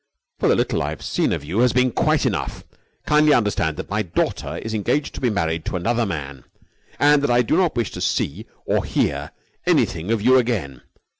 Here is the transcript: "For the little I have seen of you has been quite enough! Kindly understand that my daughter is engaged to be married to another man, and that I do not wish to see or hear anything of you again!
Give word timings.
"For 0.39 0.47
the 0.49 0.55
little 0.55 0.81
I 0.81 0.89
have 0.89 1.03
seen 1.03 1.31
of 1.31 1.43
you 1.45 1.59
has 1.59 1.73
been 1.73 1.91
quite 1.91 2.25
enough! 2.25 2.63
Kindly 3.05 3.35
understand 3.35 3.77
that 3.77 3.91
my 3.91 4.01
daughter 4.01 4.57
is 4.57 4.73
engaged 4.73 5.13
to 5.13 5.21
be 5.21 5.29
married 5.29 5.63
to 5.65 5.75
another 5.75 6.07
man, 6.07 6.43
and 6.99 7.21
that 7.21 7.29
I 7.29 7.43
do 7.43 7.55
not 7.55 7.75
wish 7.75 7.91
to 7.91 8.01
see 8.01 8.47
or 8.65 8.83
hear 8.83 9.29
anything 9.67 10.09
of 10.09 10.19
you 10.19 10.37
again! 10.39 10.81